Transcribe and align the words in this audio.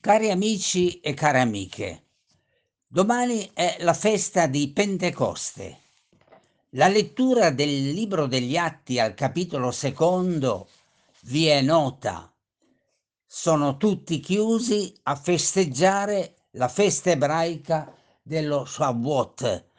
Cari 0.00 0.30
amici 0.30 1.00
e 1.00 1.12
care 1.12 1.40
amiche, 1.40 2.04
domani 2.86 3.50
è 3.52 3.78
la 3.80 3.94
festa 3.94 4.46
di 4.46 4.70
Pentecoste. 4.70 5.80
La 6.70 6.86
lettura 6.86 7.50
del 7.50 7.90
libro 7.90 8.26
degli 8.26 8.56
Atti 8.56 9.00
al 9.00 9.14
capitolo 9.14 9.72
secondo 9.72 10.68
vi 11.22 11.46
è 11.46 11.62
nota. 11.62 12.32
Sono 13.26 13.76
tutti 13.76 14.20
chiusi 14.20 14.94
a 15.02 15.16
festeggiare 15.16 16.44
la 16.52 16.68
festa 16.68 17.10
ebraica 17.10 17.92
dello 18.22 18.64
Shavuot, 18.64 19.70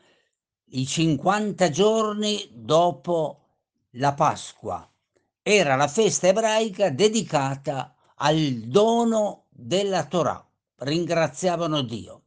i 0.72 0.86
50 0.86 1.70
giorni 1.70 2.50
dopo 2.52 3.46
la 3.92 4.14
Pasqua. 4.14 4.86
Era 5.42 5.78
la 5.78 5.88
festa 5.88 6.28
ebraica 6.28 6.90
dedicata 6.90 7.96
al 8.16 8.64
dono 8.66 9.46
della 9.62 10.06
Torah, 10.06 10.46
ringraziavano 10.78 11.82
Dio. 11.82 12.22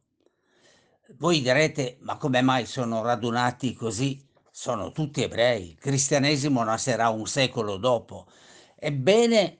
Voi 1.17 1.41
direte, 1.41 1.97
ma 2.01 2.17
come 2.17 2.41
mai 2.41 2.65
sono 2.65 3.01
radunati 3.01 3.73
così? 3.73 4.25
Sono 4.51 4.91
tutti 4.91 5.23
ebrei, 5.23 5.71
il 5.71 5.77
cristianesimo 5.79 6.63
nascerà 6.63 7.09
un 7.09 7.25
secolo 7.25 7.77
dopo. 7.77 8.27
Ebbene, 8.75 9.57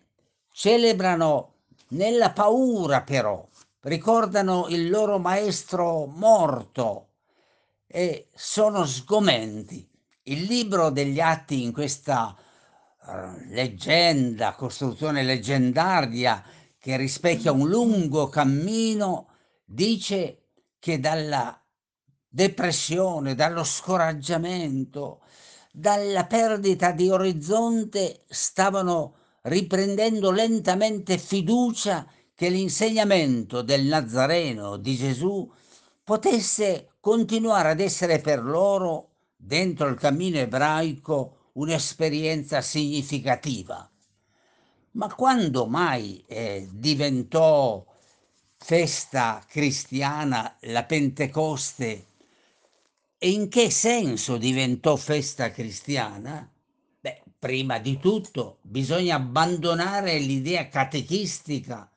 celebrano 0.52 1.56
nella 1.90 2.32
paura 2.32 3.02
però, 3.02 3.48
ricordano 3.82 4.68
il 4.70 4.90
loro 4.90 5.18
maestro 5.18 6.06
morto 6.06 7.10
e 7.88 8.30
sono 8.34 8.86
sgomenti. 8.86 9.90
Il 10.24 10.44
libro 10.44 10.90
degli 10.90 11.20
atti 11.20 11.64
in 11.64 11.74
questa 11.74 12.36
uh, 13.06 13.12
leggenda, 13.50 14.54
costruzione 14.54 15.24
leggendaria 15.24 16.44
che 16.84 16.98
rispecchia 16.98 17.54
un 17.54 17.70
lungo 17.70 18.28
cammino, 18.28 19.30
dice 19.64 20.50
che 20.80 21.00
dalla 21.00 21.58
depressione, 22.28 23.36
dallo 23.36 23.64
scoraggiamento, 23.64 25.22
dalla 25.72 26.26
perdita 26.26 26.92
di 26.92 27.10
orizzonte 27.10 28.26
stavano 28.28 29.16
riprendendo 29.44 30.30
lentamente 30.30 31.18
fiducia 31.18 32.06
che 32.36 32.50
l'insegnamento 32.50 33.62
del 33.62 33.86
Nazareno 33.86 34.76
di 34.76 34.98
Gesù 34.98 35.50
potesse 36.04 36.96
continuare 37.00 37.70
ad 37.70 37.80
essere 37.80 38.20
per 38.20 38.44
loro, 38.44 39.12
dentro 39.38 39.88
il 39.88 39.96
cammino 39.96 40.38
ebraico, 40.38 41.52
un'esperienza 41.54 42.60
significativa. 42.60 43.90
Ma 44.94 45.08
quando 45.14 45.66
mai 45.66 46.24
eh, 46.28 46.68
diventò 46.72 47.84
festa 48.58 49.44
cristiana 49.48 50.58
la 50.62 50.84
Pentecoste 50.84 52.08
e 53.18 53.30
in 53.32 53.50
che 53.50 53.72
senso 53.72 54.38
diventò 54.38 54.96
festa 54.96 55.50
cristiana? 55.50 56.48
Beh, 57.00 57.24
prima 57.40 57.80
di 57.80 57.98
tutto 57.98 58.60
bisogna 58.62 59.16
abbandonare 59.16 60.20
l'idea 60.20 60.68
catechistica 60.68 61.90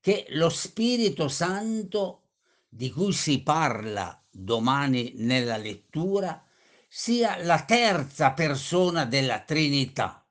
che 0.00 0.26
lo 0.30 0.48
Spirito 0.48 1.28
Santo 1.28 2.22
di 2.68 2.90
cui 2.90 3.12
si 3.12 3.42
parla 3.42 4.20
domani 4.28 5.12
nella 5.18 5.56
lettura 5.56 6.44
sia 6.88 7.36
la 7.44 7.62
terza 7.62 8.32
persona 8.32 9.04
della 9.04 9.38
Trinità. 9.38 10.23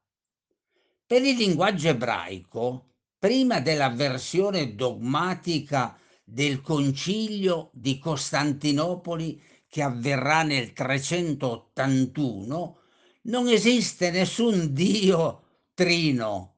Per 1.14 1.22
il 1.24 1.38
linguaggio 1.38 1.90
ebraico, 1.90 2.96
prima 3.20 3.60
della 3.60 3.90
versione 3.90 4.74
dogmatica 4.74 5.96
del 6.24 6.60
concilio 6.60 7.70
di 7.72 8.00
Costantinopoli 8.00 9.40
che 9.68 9.84
avverrà 9.84 10.42
nel 10.42 10.74
381, 10.74 12.78
non 13.26 13.48
esiste 13.48 14.10
nessun 14.10 14.74
Dio 14.74 15.44
trino, 15.76 16.56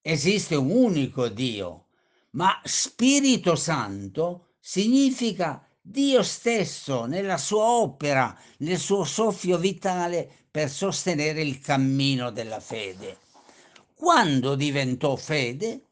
esiste 0.00 0.54
un 0.54 0.70
unico 0.70 1.28
Dio, 1.28 1.88
ma 2.30 2.58
Spirito 2.64 3.54
Santo 3.54 4.54
significa 4.60 5.62
Dio 5.78 6.22
stesso 6.22 7.04
nella 7.04 7.36
sua 7.36 7.64
opera, 7.64 8.34
nel 8.60 8.78
suo 8.78 9.04
soffio 9.04 9.58
vitale 9.58 10.46
per 10.50 10.70
sostenere 10.70 11.42
il 11.42 11.58
cammino 11.58 12.30
della 12.30 12.60
fede. 12.60 13.28
Quando 14.00 14.54
diventò 14.54 15.14
fede? 15.14 15.88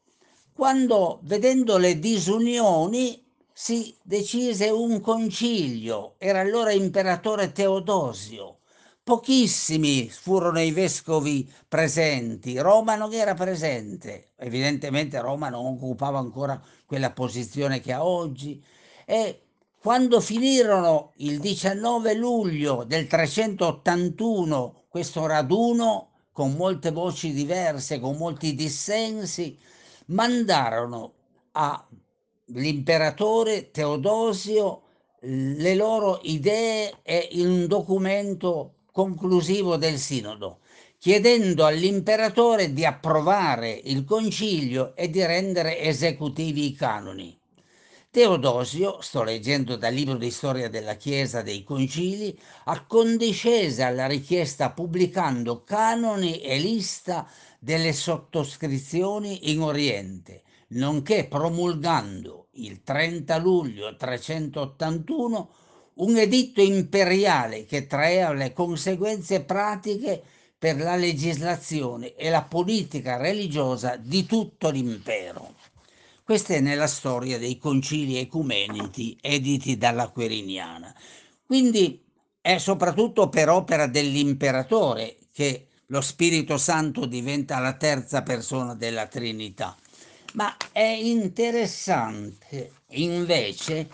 Quando, 0.51 1.19
vedendo 1.25 1.77
le 1.77 1.99
disunioni, 1.99 3.23
si 3.53 3.95
decise 4.01 4.71
un 4.71 4.99
concilio. 4.99 6.15
Era 6.17 6.39
allora 6.39 6.71
imperatore 6.71 7.51
Teodosio. 7.51 8.61
Pochissimi 9.03 10.09
furono 10.09 10.59
i 10.59 10.71
vescovi 10.71 11.47
presenti. 11.67 12.57
Roma 12.57 12.95
non 12.95 13.13
era 13.13 13.35
presente. 13.35 14.31
Evidentemente 14.37 15.21
Roma 15.21 15.49
non 15.49 15.67
occupava 15.67 16.17
ancora 16.17 16.59
quella 16.87 17.11
posizione 17.11 17.79
che 17.79 17.93
ha 17.93 18.03
oggi. 18.03 18.59
E 19.05 19.43
quando 19.79 20.19
finirono 20.19 21.13
il 21.17 21.39
19 21.39 22.15
luglio 22.15 22.85
del 22.85 23.05
381 23.05 24.85
questo 24.89 25.27
raduno, 25.27 26.08
con 26.39 26.53
molte 26.53 26.91
voci 26.91 27.33
diverse, 27.33 27.99
con 27.99 28.15
molti 28.15 28.55
dissensi, 28.55 29.59
mandarono 30.05 31.15
all'imperatore 31.51 33.71
Teodosio 33.71 34.83
le 35.19 35.75
loro 35.75 36.21
idee 36.23 36.99
e 37.03 37.27
un 37.33 37.67
documento 37.67 38.75
conclusivo 38.93 39.75
del 39.75 39.97
sinodo, 39.97 40.59
chiedendo 40.97 41.65
all'imperatore 41.65 42.71
di 42.71 42.85
approvare 42.85 43.71
il 43.71 44.05
concilio 44.05 44.95
e 44.95 45.09
di 45.09 45.25
rendere 45.25 45.81
esecutivi 45.81 46.67
i 46.67 46.73
canoni. 46.73 47.37
Teodosio, 48.11 49.01
sto 49.01 49.21
leggendo 49.21 49.75
dal 49.75 49.93
libro 49.93 50.17
di 50.17 50.31
storia 50.31 50.67
della 50.67 50.95
Chiesa 50.95 51.43
dei 51.43 51.63
Concili, 51.63 52.35
accondiscese 52.63 53.83
alla 53.83 54.07
richiesta 54.07 54.71
pubblicando 54.71 55.63
canoni 55.63 56.41
e 56.41 56.57
lista 56.57 57.29
delle 57.59 57.93
sottoscrizioni 57.93 59.51
in 59.51 59.61
Oriente, 59.61 60.41
nonché 60.69 61.27
promulgando 61.27 62.47
il 62.53 62.81
30 62.81 63.37
luglio 63.37 63.95
381 63.95 65.49
un 65.97 66.17
editto 66.17 66.61
imperiale 66.63 67.65
che 67.65 67.85
traeva 67.85 68.33
le 68.33 68.53
conseguenze 68.53 69.43
pratiche 69.43 70.19
per 70.57 70.77
la 70.77 70.95
legislazione 70.95 72.15
e 72.15 72.31
la 72.31 72.41
politica 72.41 73.17
religiosa 73.17 73.97
di 73.97 74.25
tutto 74.25 74.71
l'impero. 74.71 75.53
Questa 76.29 76.53
è 76.53 76.59
nella 76.59 76.85
storia 76.85 77.39
dei 77.39 77.57
concili 77.57 78.17
ecumenici 78.17 79.17
editi 79.19 79.79
dalla 79.79 80.09
Quiriniana. 80.09 80.93
Quindi 81.43 82.05
è 82.39 82.59
soprattutto 82.59 83.29
per 83.29 83.49
opera 83.49 83.87
dell'imperatore 83.87 85.17
che 85.33 85.69
lo 85.87 86.01
Spirito 86.01 86.59
Santo 86.59 87.07
diventa 87.07 87.57
la 87.57 87.73
terza 87.73 88.21
persona 88.21 88.75
della 88.75 89.07
Trinità. 89.07 89.75
Ma 90.33 90.55
è 90.71 90.83
interessante 91.01 92.73
invece 92.89 93.89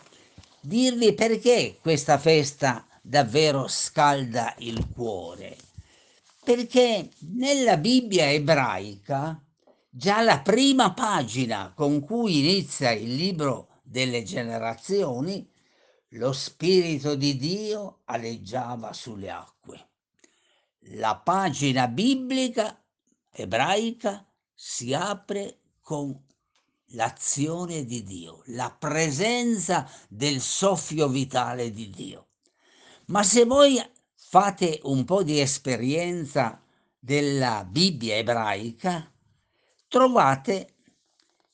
dirvi 0.60 1.14
perché 1.14 1.78
questa 1.80 2.18
festa 2.18 2.86
davvero 3.02 3.70
scalda 3.70 4.56
il 4.58 4.90
cuore. 4.94 5.56
Perché 6.44 7.12
nella 7.38 7.78
Bibbia 7.78 8.30
ebraica 8.30 9.42
Già 9.98 10.22
la 10.24 10.42
prima 10.42 10.94
pagina 10.94 11.72
con 11.74 12.02
cui 12.02 12.40
inizia 12.40 12.92
il 12.92 13.16
libro 13.16 13.80
delle 13.82 14.24
generazioni, 14.24 15.50
lo 16.10 16.34
Spirito 16.34 17.16
di 17.16 17.38
Dio 17.38 18.02
aleggiava 18.04 18.92
sulle 18.92 19.30
acque. 19.30 19.88
La 20.98 21.16
pagina 21.16 21.88
biblica 21.88 22.78
ebraica 23.32 24.30
si 24.54 24.94
apre 24.94 25.60
con 25.80 26.14
l'azione 26.88 27.86
di 27.86 28.04
Dio, 28.04 28.42
la 28.48 28.76
presenza 28.78 29.90
del 30.10 30.42
soffio 30.42 31.08
vitale 31.08 31.72
di 31.72 31.90
Dio. 31.90 32.32
Ma 33.06 33.24
se 33.24 33.46
voi 33.46 33.82
fate 34.14 34.82
un 34.84 35.06
po' 35.06 35.24
di 35.24 35.40
esperienza 35.40 36.62
della 37.00 37.64
Bibbia 37.64 38.18
ebraica, 38.18 39.10
trovate 39.96 40.74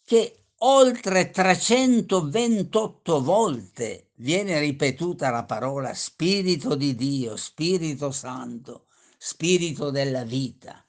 che 0.03 0.45
oltre 0.63 1.29
328 1.29 3.21
volte 3.21 4.09
viene 4.15 4.59
ripetuta 4.59 5.29
la 5.29 5.43
parola 5.43 5.93
Spirito 5.93 6.73
di 6.73 6.95
Dio, 6.95 7.35
Spirito 7.35 8.09
Santo, 8.09 8.87
Spirito 9.15 9.91
della 9.91 10.23
vita. 10.23 10.83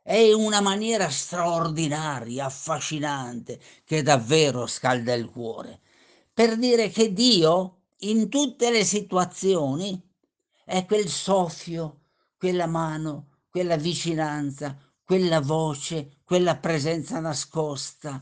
è 0.00 0.32
una 0.32 0.62
maniera 0.62 1.10
straordinaria, 1.10 2.46
affascinante, 2.46 3.60
che 3.84 4.00
davvero 4.02 4.66
scalda 4.66 5.12
il 5.12 5.28
cuore, 5.28 5.80
per 6.32 6.56
dire 6.56 6.88
che 6.88 7.12
Dio 7.12 7.82
in 7.98 8.30
tutte 8.30 8.70
le 8.70 8.84
situazioni 8.84 10.02
è 10.64 10.86
quel 10.86 11.08
soffio, 11.08 12.00
quella 12.38 12.66
mano, 12.66 13.42
quella 13.50 13.76
vicinanza, 13.76 14.74
quella 15.12 15.42
voce, 15.42 16.20
quella 16.24 16.56
presenza 16.56 17.20
nascosta, 17.20 18.18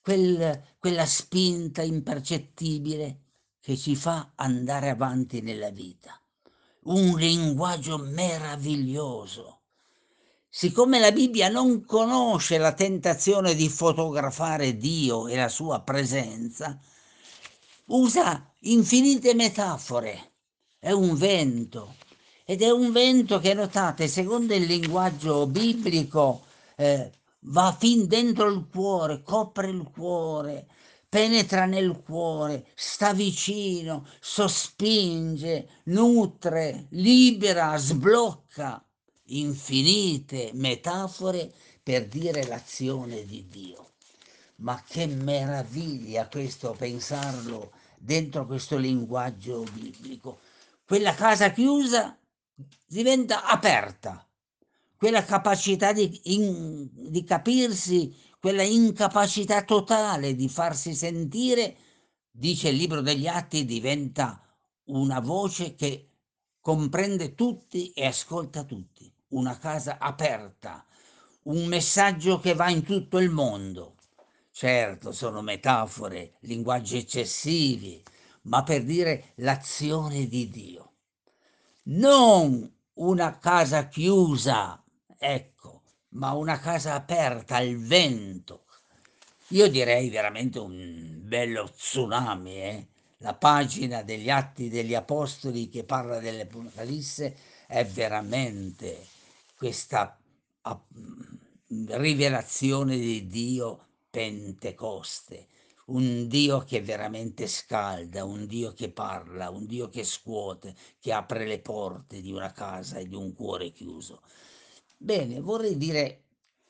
quel, 0.00 0.60
quella 0.76 1.06
spinta 1.06 1.82
impercettibile 1.82 3.20
che 3.60 3.76
ci 3.76 3.94
fa 3.94 4.32
andare 4.34 4.88
avanti 4.88 5.40
nella 5.40 5.70
vita. 5.70 6.20
Un 6.86 7.16
linguaggio 7.16 7.98
meraviglioso 7.98 9.60
Siccome 10.48 10.98
la 10.98 11.12
Bibbia 11.12 11.48
non 11.48 11.84
conosce 11.84 12.58
la 12.58 12.72
tentazione 12.72 13.54
di 13.54 13.68
fotografare 13.68 14.76
Dio 14.76 15.28
e 15.28 15.36
la 15.36 15.48
sua 15.48 15.82
presenza, 15.82 16.76
usa 17.84 18.52
infinite 18.62 19.32
metafore. 19.34 20.32
È 20.76 20.90
un 20.90 21.14
vento 21.14 21.94
ed 22.48 22.62
è 22.62 22.70
un 22.70 22.92
vento 22.92 23.40
che, 23.40 23.54
notate, 23.54 24.06
secondo 24.06 24.54
il 24.54 24.66
linguaggio 24.66 25.48
biblico, 25.48 26.44
eh, 26.76 27.10
va 27.40 27.76
fin 27.76 28.06
dentro 28.06 28.48
il 28.48 28.68
cuore, 28.70 29.20
copre 29.22 29.68
il 29.68 29.82
cuore, 29.92 30.68
penetra 31.08 31.66
nel 31.66 32.00
cuore, 32.04 32.68
sta 32.76 33.12
vicino, 33.12 34.06
sospinge, 34.20 35.80
nutre, 35.86 36.86
libera, 36.90 37.76
sblocca 37.78 38.80
infinite 39.30 40.50
metafore 40.54 41.52
per 41.82 42.06
dire 42.06 42.46
l'azione 42.46 43.24
di 43.24 43.44
Dio. 43.48 43.90
Ma 44.58 44.80
che 44.86 45.06
meraviglia 45.06 46.28
questo 46.28 46.76
pensarlo 46.78 47.72
dentro 47.98 48.46
questo 48.46 48.76
linguaggio 48.76 49.64
biblico. 49.72 50.38
Quella 50.86 51.12
casa 51.12 51.50
chiusa 51.50 52.16
diventa 52.86 53.44
aperta, 53.44 54.26
quella 54.96 55.24
capacità 55.24 55.92
di, 55.92 56.20
in, 56.34 56.88
di 56.92 57.22
capirsi, 57.24 58.14
quella 58.38 58.62
incapacità 58.62 59.62
totale 59.64 60.34
di 60.34 60.48
farsi 60.48 60.94
sentire, 60.94 61.76
dice 62.30 62.68
il 62.70 62.76
libro 62.76 63.00
degli 63.00 63.26
atti, 63.26 63.64
diventa 63.64 64.40
una 64.84 65.20
voce 65.20 65.74
che 65.74 66.10
comprende 66.60 67.34
tutti 67.34 67.92
e 67.92 68.06
ascolta 68.06 68.64
tutti 68.64 69.12
una 69.28 69.58
casa 69.58 69.98
aperta, 69.98 70.84
un 71.44 71.66
messaggio 71.66 72.38
che 72.38 72.54
va 72.54 72.70
in 72.70 72.82
tutto 72.82 73.18
il 73.18 73.30
mondo. 73.30 73.96
Certo, 74.50 75.12
sono 75.12 75.42
metafore, 75.42 76.36
linguaggi 76.40 76.96
eccessivi, 76.96 78.02
ma 78.42 78.62
per 78.62 78.84
dire 78.84 79.32
l'azione 79.36 80.26
di 80.26 80.48
Dio. 80.48 80.85
Non 81.88 82.68
una 82.94 83.38
casa 83.38 83.86
chiusa, 83.86 84.82
ecco, 85.18 85.82
ma 86.10 86.32
una 86.32 86.58
casa 86.58 86.94
aperta 86.94 87.56
al 87.56 87.76
vento. 87.76 88.64
Io 89.50 89.68
direi 89.68 90.10
veramente 90.10 90.58
un 90.58 91.20
bello 91.22 91.70
tsunami, 91.70 92.56
eh? 92.60 92.86
La 93.18 93.34
pagina 93.34 94.02
degli 94.02 94.28
Atti 94.28 94.68
degli 94.68 94.94
Apostoli 94.94 95.68
che 95.68 95.84
parla 95.84 96.18
dell'Apocalisse 96.18 97.36
è 97.68 97.84
veramente 97.84 99.06
questa 99.56 100.18
rivelazione 101.68 102.98
di 102.98 103.28
Dio 103.28 103.86
Pentecoste, 104.10 105.46
un 105.86 106.26
Dio 106.26 106.64
che 106.64 106.80
veramente 106.80 107.46
scalda, 107.46 108.24
un 108.24 108.46
Dio 108.46 108.72
che 108.72 108.90
parla, 108.90 109.50
un 109.50 109.66
Dio 109.66 109.88
che 109.88 110.04
scuote, 110.04 110.74
che 110.98 111.12
apre 111.12 111.46
le 111.46 111.60
porte 111.60 112.20
di 112.20 112.32
una 112.32 112.52
casa 112.52 112.98
e 112.98 113.06
di 113.06 113.14
un 113.14 113.34
cuore 113.34 113.70
chiuso. 113.70 114.22
Bene, 114.96 115.40
vorrei 115.40 115.76
dire 115.76 116.22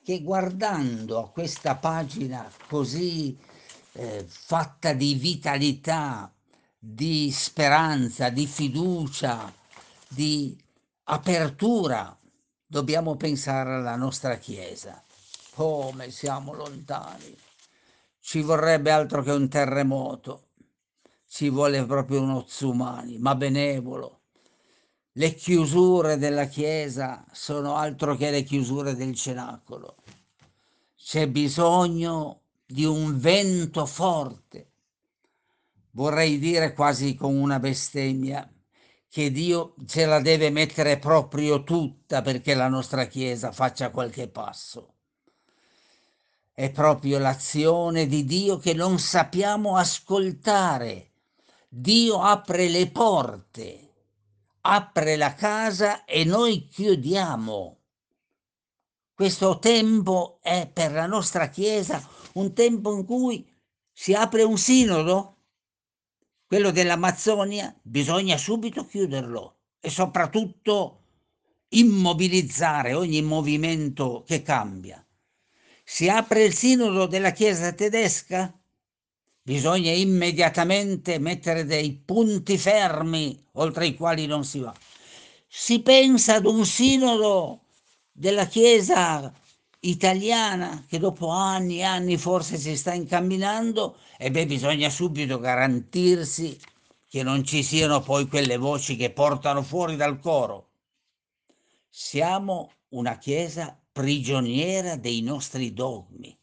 che 0.02 0.22
guardando 0.22 1.18
a 1.18 1.30
questa 1.30 1.76
pagina 1.76 2.50
così 2.68 3.36
eh, 3.92 4.24
fatta 4.28 4.92
di 4.92 5.14
vitalità, 5.14 6.32
di 6.78 7.30
speranza, 7.32 8.28
di 8.28 8.46
fiducia, 8.46 9.52
di 10.08 10.56
apertura, 11.04 12.16
dobbiamo 12.66 13.16
pensare 13.16 13.74
alla 13.74 13.96
nostra 13.96 14.36
Chiesa. 14.36 15.02
Come 15.52 16.10
siamo 16.10 16.52
lontani. 16.52 17.45
Ci 18.26 18.40
vorrebbe 18.40 18.90
altro 18.90 19.22
che 19.22 19.30
un 19.30 19.48
terremoto. 19.48 20.48
Ci 21.28 21.48
vuole 21.48 21.86
proprio 21.86 22.22
uno 22.22 22.44
Zumani, 22.44 23.18
ma 23.18 23.36
benevolo. 23.36 24.22
Le 25.12 25.32
chiusure 25.34 26.18
della 26.18 26.46
Chiesa 26.46 27.24
sono 27.30 27.76
altro 27.76 28.16
che 28.16 28.32
le 28.32 28.42
chiusure 28.42 28.96
del 28.96 29.14
cenacolo. 29.14 29.98
C'è 30.96 31.28
bisogno 31.28 32.40
di 32.66 32.84
un 32.84 33.16
vento 33.16 33.86
forte. 33.86 34.72
Vorrei 35.92 36.40
dire 36.40 36.72
quasi 36.72 37.14
con 37.14 37.32
una 37.32 37.60
bestemmia, 37.60 38.52
che 39.08 39.30
Dio 39.30 39.76
ce 39.86 40.04
la 40.04 40.18
deve 40.18 40.50
mettere 40.50 40.98
proprio 40.98 41.62
tutta 41.62 42.22
perché 42.22 42.54
la 42.54 42.66
nostra 42.66 43.04
Chiesa 43.04 43.52
faccia 43.52 43.90
qualche 43.90 44.26
passo. 44.26 44.95
È 46.58 46.70
proprio 46.70 47.18
l'azione 47.18 48.06
di 48.06 48.24
Dio 48.24 48.56
che 48.56 48.72
non 48.72 48.98
sappiamo 48.98 49.76
ascoltare. 49.76 51.12
Dio 51.68 52.22
apre 52.22 52.70
le 52.70 52.90
porte, 52.90 53.92
apre 54.62 55.16
la 55.16 55.34
casa 55.34 56.06
e 56.06 56.24
noi 56.24 56.66
chiudiamo. 56.66 57.80
Questo 59.12 59.58
tempo 59.58 60.38
è 60.40 60.66
per 60.66 60.92
la 60.92 61.04
nostra 61.04 61.50
Chiesa 61.50 62.02
un 62.32 62.54
tempo 62.54 62.94
in 62.94 63.04
cui 63.04 63.46
si 63.92 64.14
apre 64.14 64.42
un 64.42 64.56
sinodo 64.56 65.42
quello 66.46 66.70
dell'Amazzonia 66.70 67.78
bisogna 67.82 68.38
subito 68.38 68.86
chiuderlo 68.86 69.58
e 69.78 69.90
soprattutto 69.90 71.02
immobilizzare 71.68 72.94
ogni 72.94 73.20
movimento 73.20 74.24
che 74.26 74.40
cambia. 74.40 75.05
Si 75.88 76.08
apre 76.08 76.42
il 76.42 76.52
sinodo 76.52 77.06
della 77.06 77.30
Chiesa 77.30 77.72
tedesca? 77.72 78.52
Bisogna 79.40 79.92
immediatamente 79.92 81.20
mettere 81.20 81.64
dei 81.64 81.92
punti 81.92 82.58
fermi 82.58 83.40
oltre 83.52 83.86
i 83.86 83.94
quali 83.94 84.26
non 84.26 84.44
si 84.44 84.58
va. 84.58 84.74
Si 85.46 85.80
pensa 85.82 86.34
ad 86.34 86.44
un 86.44 86.66
sinodo 86.66 87.60
della 88.10 88.46
Chiesa 88.46 89.32
italiana 89.78 90.84
che 90.88 90.98
dopo 90.98 91.28
anni 91.28 91.78
e 91.78 91.84
anni 91.84 92.18
forse 92.18 92.58
si 92.58 92.76
sta 92.76 92.92
incamminando, 92.92 93.98
e 94.18 94.32
beh, 94.32 94.46
bisogna 94.46 94.90
subito 94.90 95.38
garantirsi 95.38 96.58
che 97.08 97.22
non 97.22 97.44
ci 97.44 97.62
siano 97.62 98.00
poi 98.00 98.26
quelle 98.26 98.56
voci 98.56 98.96
che 98.96 99.12
portano 99.12 99.62
fuori 99.62 99.94
dal 99.94 100.18
coro. 100.18 100.70
Siamo 101.88 102.72
una 102.88 103.16
Chiesa 103.18 103.78
prigioniera 103.96 104.96
dei 104.96 105.22
nostri 105.22 105.72
dogmi. 105.72 106.36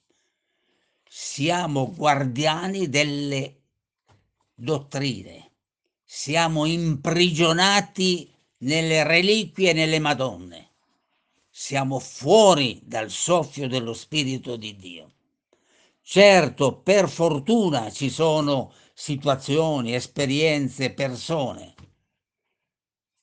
Siamo 1.08 1.94
guardiani 1.94 2.90
delle 2.90 3.60
dottrine. 4.56 5.52
Siamo 6.04 6.66
imprigionati 6.66 8.28
nelle 8.62 9.04
reliquie 9.04 9.70
e 9.70 9.74
nelle 9.74 10.00
Madonne 10.00 10.72
siamo 11.56 12.00
fuori 12.00 12.82
dal 12.84 13.12
soffio 13.12 13.68
dello 13.68 13.94
Spirito 13.94 14.56
di 14.56 14.76
Dio. 14.76 15.12
Certo, 16.02 16.78
per 16.78 17.08
fortuna 17.08 17.92
ci 17.92 18.10
sono 18.10 18.74
situazioni, 18.96 19.94
esperienze, 19.94 20.92
persone 20.92 21.76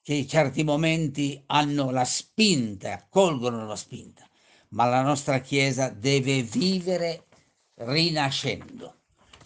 che 0.03 0.15
in 0.15 0.29
certi 0.29 0.65
momenti 0.65 1.43
hanno 1.47 1.91
la 1.91 2.05
spinta, 2.05 2.93
accolgono 2.93 3.67
la 3.67 3.77
spinta, 3.77 4.27
ma 4.71 4.87
la 4.87 5.03
nostra 5.03 5.41
Chiesa 5.41 5.89
deve 5.89 6.43
vivere 6.43 7.27
rinascendo. 7.75 8.97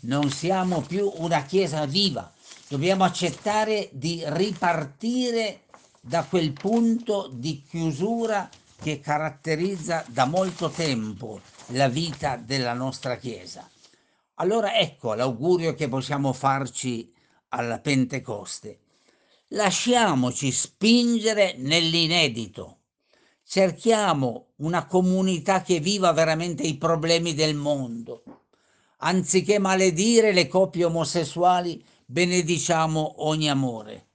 Non 0.00 0.30
siamo 0.30 0.80
più 0.82 1.11
una 1.16 1.42
Chiesa 1.44 1.87
viva, 1.87 2.32
dobbiamo 2.68 3.04
accettare 3.04 3.88
di 3.92 4.23
ripartire 4.26 5.62
da 6.00 6.25
quel 6.25 6.52
punto 6.52 7.30
di 7.32 7.62
chiusura 7.66 8.49
che 8.80 9.00
caratterizza 9.00 10.04
da 10.08 10.26
molto 10.26 10.68
tempo 10.68 11.40
la 11.68 11.88
vita 11.88 12.37
della 12.37 12.75
nostra 12.75 13.16
Chiesa. 13.16 13.68
Allora 14.34 14.76
ecco 14.76 15.14
l'augurio 15.14 15.75
che 15.75 15.88
possiamo 15.88 16.32
farci 16.32 17.11
alla 17.49 17.78
Pentecoste. 17.78 18.80
Lasciamoci 19.54 20.50
spingere 20.50 21.54
nell'inedito, 21.58 22.78
cerchiamo 23.44 24.49
una 24.56 24.84
comunità 24.87 25.62
che 25.62 25.78
viva 25.78 26.11
veramente 26.11 26.64
i 26.64 26.76
problemi 26.76 27.34
del 27.34 27.54
mondo. 27.54 28.25
Anziché 28.99 29.61
maledire 29.61 30.32
le 30.32 30.49
coppie 30.49 30.87
omosessuali, 30.87 31.84
benediciamo 32.04 33.25
ogni 33.26 33.49
amore. 33.49 34.06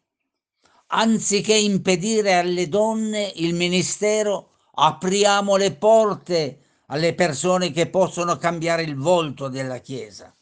Anziché 0.88 1.56
impedire 1.56 2.34
alle 2.34 2.68
donne 2.68 3.32
il 3.36 3.54
ministero, 3.54 4.56
apriamo 4.74 5.56
le 5.56 5.74
porte 5.74 6.60
alle 6.88 7.14
persone 7.14 7.72
che 7.72 7.88
possono 7.88 8.36
cambiare 8.36 8.84
il 8.84 8.98
volto 8.98 9.48
della 9.48 9.78
Chiesa. 9.78 10.36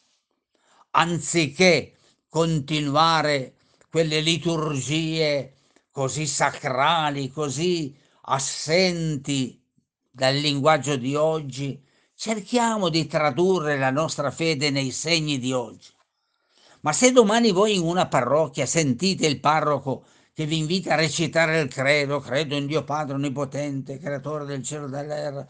Anziché 0.90 1.94
continuare 2.28 3.57
quelle 3.90 4.20
liturgie 4.20 5.54
così 5.90 6.26
sacrali, 6.26 7.30
così 7.30 7.96
assenti 8.22 9.60
dal 10.10 10.34
linguaggio 10.36 10.96
di 10.96 11.14
oggi, 11.14 11.82
cerchiamo 12.14 12.88
di 12.88 13.06
tradurre 13.06 13.78
la 13.78 13.90
nostra 13.90 14.30
fede 14.30 14.70
nei 14.70 14.90
segni 14.90 15.38
di 15.38 15.52
oggi. 15.52 15.90
Ma 16.80 16.92
se 16.92 17.12
domani 17.12 17.50
voi 17.50 17.76
in 17.76 17.82
una 17.82 18.06
parrocchia 18.06 18.66
sentite 18.66 19.26
il 19.26 19.40
parroco 19.40 20.04
che 20.32 20.46
vi 20.46 20.58
invita 20.58 20.92
a 20.92 20.96
recitare 20.96 21.60
il 21.60 21.68
credo, 21.68 22.20
credo 22.20 22.54
in 22.54 22.66
Dio 22.66 22.84
Padre 22.84 23.14
Onnipotente, 23.14 23.98
creatore 23.98 24.44
del 24.44 24.62
cielo 24.62 24.86
e 24.86 24.90
dell'erra, 24.90 25.46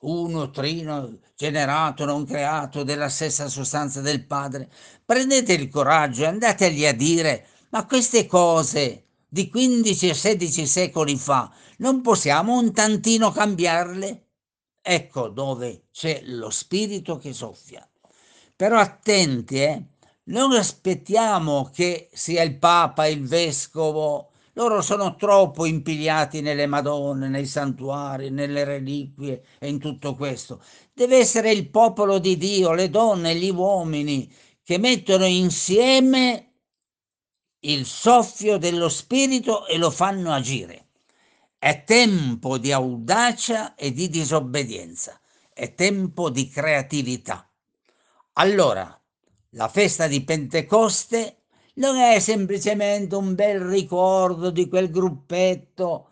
uno, 0.00 0.50
trino, 0.50 1.18
generato, 1.36 2.06
non 2.06 2.24
creato, 2.24 2.82
della 2.82 3.10
stessa 3.10 3.48
sostanza 3.48 4.00
del 4.00 4.24
Padre, 4.24 4.70
prendete 5.04 5.52
il 5.52 5.68
coraggio 5.68 6.22
e 6.22 6.26
andategli 6.26 6.86
a 6.86 6.94
dire, 6.94 7.46
ma 7.70 7.86
queste 7.86 8.26
cose 8.26 9.04
di 9.28 9.48
15 9.48 10.08
e 10.08 10.14
16 10.14 10.66
secoli 10.66 11.16
fa, 11.16 11.52
non 11.78 12.00
possiamo 12.00 12.58
un 12.58 12.72
tantino 12.72 13.30
cambiarle? 13.30 14.26
Ecco 14.82 15.28
dove 15.28 15.84
c'è 15.92 16.22
lo 16.24 16.50
spirito 16.50 17.16
che 17.16 17.32
soffia. 17.32 17.88
Però 18.56 18.78
attenti, 18.78 19.62
eh? 19.62 19.84
non 20.24 20.52
aspettiamo 20.52 21.70
che 21.72 22.08
sia 22.12 22.42
il 22.42 22.58
Papa, 22.58 23.06
il 23.06 23.26
Vescovo, 23.26 24.32
loro 24.54 24.82
sono 24.82 25.14
troppo 25.14 25.64
impigliati 25.64 26.40
nelle 26.40 26.66
Madonne, 26.66 27.28
nei 27.28 27.46
santuari, 27.46 28.30
nelle 28.30 28.64
reliquie 28.64 29.44
e 29.58 29.68
in 29.68 29.78
tutto 29.78 30.14
questo. 30.16 30.60
Deve 30.92 31.18
essere 31.18 31.52
il 31.52 31.70
popolo 31.70 32.18
di 32.18 32.36
Dio, 32.36 32.72
le 32.72 32.90
donne, 32.90 33.36
gli 33.36 33.50
uomini 33.50 34.30
che 34.62 34.76
mettono 34.78 35.24
insieme 35.24 36.49
il 37.60 37.84
soffio 37.84 38.56
dello 38.56 38.88
spirito 38.88 39.66
e 39.66 39.76
lo 39.76 39.90
fanno 39.90 40.32
agire. 40.32 40.86
È 41.58 41.84
tempo 41.84 42.56
di 42.56 42.72
audacia 42.72 43.74
e 43.74 43.92
di 43.92 44.08
disobbedienza, 44.08 45.20
è 45.52 45.74
tempo 45.74 46.30
di 46.30 46.48
creatività. 46.48 47.46
Allora, 48.34 48.98
la 49.50 49.68
festa 49.68 50.06
di 50.06 50.24
Pentecoste 50.24 51.42
non 51.74 51.96
è 51.96 52.18
semplicemente 52.18 53.14
un 53.14 53.34
bel 53.34 53.60
ricordo 53.60 54.50
di 54.50 54.68
quel 54.68 54.90
gruppetto 54.90 56.10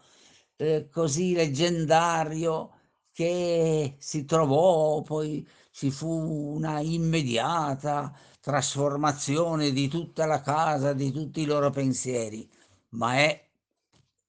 eh, 0.56 0.88
così 0.90 1.32
leggendario 1.32 2.72
che 3.12 3.96
si 3.98 4.24
trovò, 4.24 5.02
poi 5.02 5.46
ci 5.70 5.90
fu 5.90 6.08
una 6.08 6.80
immediata 6.80 8.12
trasformazione 8.48 9.72
di 9.72 9.88
tutta 9.88 10.24
la 10.24 10.40
casa, 10.40 10.94
di 10.94 11.12
tutti 11.12 11.42
i 11.42 11.44
loro 11.44 11.68
pensieri, 11.68 12.48
ma 12.92 13.16
è 13.16 13.46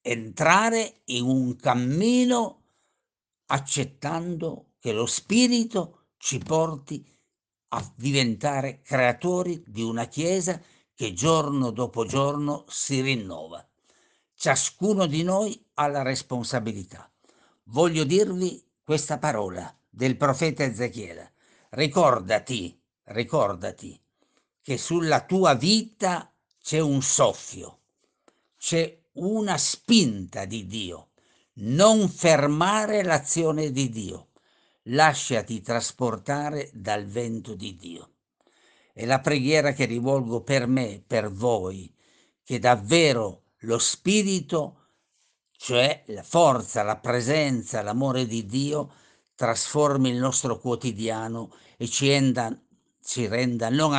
entrare 0.02 1.04
in 1.06 1.24
un 1.24 1.56
cammino 1.56 2.64
accettando 3.46 4.72
che 4.78 4.92
lo 4.92 5.06
Spirito 5.06 6.08
ci 6.18 6.38
porti 6.40 7.02
a 7.70 7.94
diventare 7.96 8.82
creatori 8.82 9.64
di 9.66 9.84
una 9.84 10.10
Chiesa 10.10 10.62
che 10.94 11.14
giorno 11.14 11.72
dopo 11.72 12.04
giorno 12.04 12.66
si 12.68 13.00
rinnova. 13.00 13.66
Ciascuno 14.36 15.06
di 15.06 15.24
noi 15.24 15.66
ha 15.76 15.88
la 15.88 16.02
responsabilità. 16.02 17.10
Voglio 17.68 18.04
dirvi 18.04 18.62
questa 18.84 19.18
parola 19.18 19.74
del 19.90 20.18
profeta 20.18 20.66
Ezechiele. 20.66 21.36
Ricordati, 21.70 22.78
ricordati 23.04 23.98
che 24.62 24.78
sulla 24.78 25.26
tua 25.26 25.54
vita 25.56 26.32
c'è 26.62 26.80
un 26.80 27.02
soffio, 27.02 27.80
c'è 28.58 29.00
una 29.14 29.58
spinta 29.58 30.46
di 30.46 30.66
Dio. 30.66 31.10
Non 31.62 32.08
fermare 32.10 33.04
l'azione 33.04 33.72
di 33.72 33.90
Dio. 33.90 34.28
Lasciati 34.84 35.62
trasportare 35.62 36.70
dal 36.74 37.06
vento 37.06 37.54
di 37.54 37.76
Dio. 37.76 38.14
È 38.94 39.06
la 39.06 39.20
preghiera 39.20 39.74
che 39.74 39.86
rivolgo 39.86 40.42
per 40.42 40.68
me, 40.68 41.04
per 41.06 41.32
voi, 41.32 41.94
che 42.44 42.60
davvero 42.60 43.44
lo 43.60 43.78
Spirito, 43.78 44.88
cioè 45.52 46.04
la 46.08 46.24
forza, 46.24 46.84
la 46.84 46.98
presenza, 46.98 47.82
l'amore 47.82 48.26
di 48.26 48.46
Dio, 48.46 48.94
trasformi 49.36 50.10
il 50.10 50.18
nostro 50.18 50.60
quotidiano 50.60 51.54
e 51.78 51.88
ci 51.88 52.08
renda, 52.08 52.58
ci 53.04 53.28
renda 53.28 53.70
non 53.70 53.94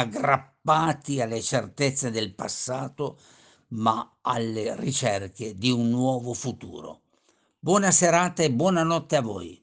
aggrappati 0.62 1.20
alle 1.20 1.40
certezze 1.40 2.10
del 2.10 2.34
passato, 2.34 3.18
ma 3.68 4.18
alle 4.20 4.76
ricerche 4.76 5.56
di 5.56 5.70
un 5.70 5.88
nuovo 5.88 6.34
futuro. 6.34 7.02
Buona 7.58 7.90
serata 7.90 8.42
e 8.42 8.52
buonanotte 8.52 9.16
a 9.16 9.22
voi. 9.22 9.62